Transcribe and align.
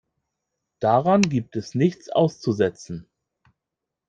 Daran 0.79 1.21
gibt 1.21 1.55
es 1.55 1.75
nichts 1.75 2.09
auszusetzen. 2.09 3.07